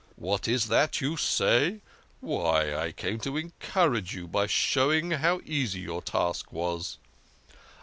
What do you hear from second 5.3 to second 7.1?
easy your task was."